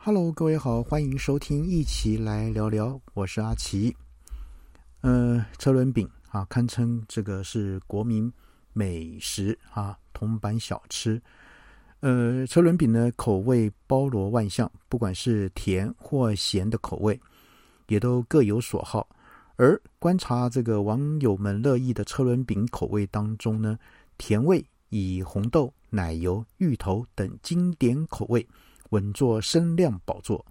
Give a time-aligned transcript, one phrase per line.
[0.00, 2.98] Hello，各位好，欢迎收听，一起来聊聊。
[3.14, 3.94] 我是阿奇。
[5.00, 8.32] 呃，车轮饼啊，堪称这个是国民
[8.72, 11.20] 美食啊，铜板小吃。
[11.98, 17.20] 呃，车轮饼呢，口味包罗万象，不管是甜或咸的口味，
[17.88, 19.06] 也都各有所好。
[19.56, 23.76] 而观察这个网友们乐意的车轮饼口味当中呢，
[24.16, 28.46] 甜味以红豆、奶油、芋头等经典口味。
[28.90, 30.44] 稳坐升量宝座。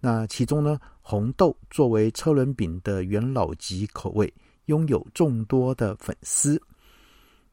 [0.00, 4.30] 那其中呢，红豆作为车轮饼的元老级口味，
[4.66, 6.60] 拥有众多的粉丝。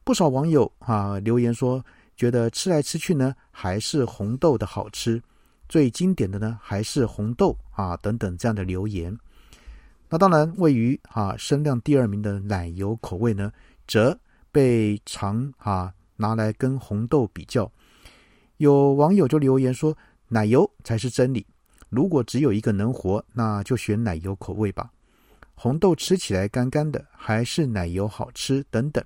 [0.04, 1.82] 不少网友啊留言说，
[2.14, 5.22] 觉得吃来吃去呢，还是红豆的好吃。
[5.66, 9.16] 最经典的呢，还是红豆啊等等这样的留言。
[10.10, 13.50] 那当然，位于啊声量第二名的奶油口味呢，
[13.88, 14.14] 则
[14.50, 17.70] 被常啊拿来跟红豆比较。
[18.58, 19.96] 有网友就留言说。
[20.32, 21.46] 奶油才是真理。
[21.90, 24.90] 如果只有一个能活，那就选奶油口味吧。
[25.54, 28.64] 红豆吃起来干干的，还是奶油好吃？
[28.70, 29.04] 等等，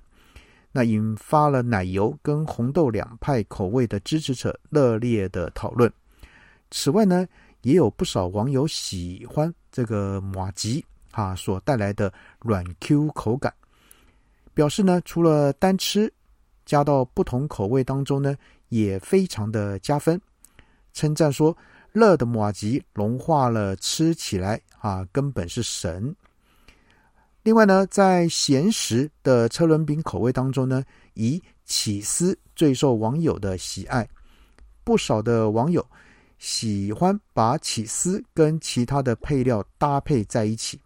[0.71, 5.91] 那引发了奶油跟红豆两派口味的支持者热烈的讨论。
[6.71, 7.27] 此外呢，
[7.61, 13.53] 也有不少网友喜欢这个马吉啊所带来的软 Q 口感，
[14.53, 16.09] 表示呢，除了单吃，
[16.65, 18.33] 加到不同口味当中呢，
[18.69, 20.19] 也非常的加分。
[20.97, 21.55] 称赞说
[21.93, 26.15] ：“热的马吉融化了，吃起来啊，根本是神。”
[27.43, 34.09] 另外呢，在咸食的车轮饼口味当中呢，以起司最受网友的喜爱。
[34.83, 35.85] 不少的网友
[36.39, 40.81] 喜欢把起司跟其他的配料搭配在一起，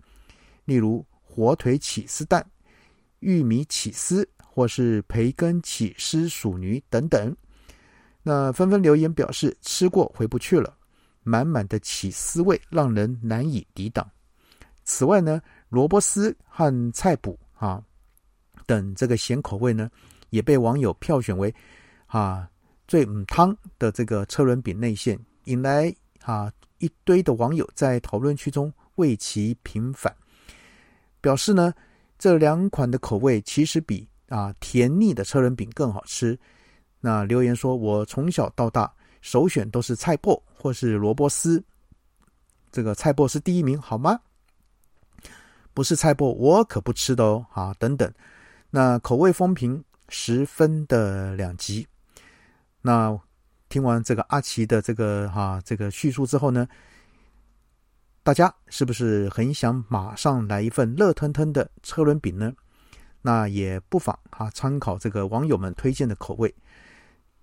[0.66, 2.46] 例如火腿起司蛋、
[3.22, 7.34] 玉米起司，或是培根起司薯泥等等。
[8.24, 10.76] 那纷纷留言表示吃过回不去了，
[11.24, 14.08] 满满的起司味让人难以抵挡。
[14.84, 17.82] 此外呢，萝卜丝和菜脯啊
[18.66, 19.90] 等这个咸口味呢，
[20.30, 21.54] 也被网友票选为
[22.06, 22.50] 啊
[22.88, 30.16] 最唔汤的这个车轮饼内馅，引来啊一堆的网友在讨论区中为其平反，
[31.22, 31.74] 表示呢
[32.20, 36.38] 这两款的口味其实比啊甜腻的车轮饼更好吃。
[37.04, 41.62] 那留言说：“我从小到大首选都是菜粕或是萝卜丝，
[42.72, 44.20] 这个菜粕是第一名，好吗？
[45.74, 47.44] 不是菜粕，我可不吃的哦。
[47.54, 48.14] 啊，等等，
[48.70, 51.88] 那口味风评十分的两极。
[52.84, 53.20] 那
[53.68, 56.68] 听完这个阿奇的这个哈这个叙述之后呢，
[58.22, 62.54] 大家是不是很想马上来一份热腾腾的车轮饼呢？
[63.24, 66.54] 那也不妨哈参考这个网友们推荐的口味。”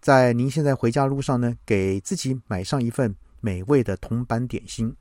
[0.00, 4.94] 在您现在回家路上呢，给自己买上一份美味的铜板点心。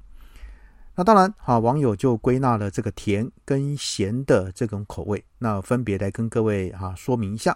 [0.95, 7.55] 那当然，哈，网友就归纳了这个甜跟咸的这种口味，那分别来跟各位哈说明一下。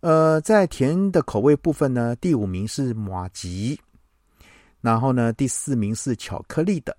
[0.00, 3.80] 呃，在甜的口味部分呢，第五名是马吉，
[4.82, 6.94] 然后呢，第四名是巧克力的，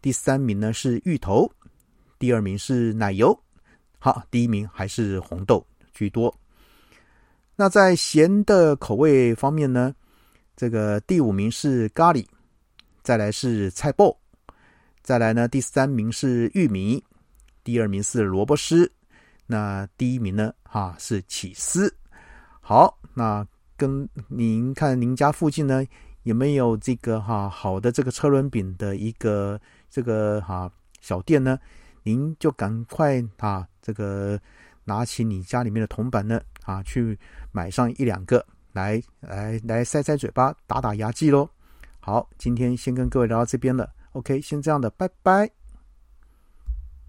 [0.00, 1.48] 第三名呢是芋头，
[2.18, 3.38] 第二名是奶油，
[3.98, 6.34] 好，第一名还是红豆居多。
[7.54, 9.94] 那在咸的口味方面呢，
[10.56, 12.26] 这个第五名是咖喱，
[13.02, 14.16] 再来是菜脯，
[15.02, 17.02] 再来呢第三名是玉米，
[17.62, 18.90] 第二名是萝卜丝，
[19.46, 21.94] 那第一名呢哈是起司。
[22.60, 23.46] 好，那
[23.76, 25.84] 跟您看您家附近呢
[26.22, 31.58] 有没有这个哈好的这个车轮饼的一个这个哈小店呢？
[32.02, 34.40] 您就赶快啊这个
[34.84, 36.40] 拿起你家里面的铜板呢。
[36.64, 37.18] 啊，去
[37.50, 41.48] 买上一两个来来来塞塞嘴巴，打打牙祭喽。
[42.00, 43.88] 好，今天先跟各位聊到这边了。
[44.12, 45.61] OK，先这样的，拜拜。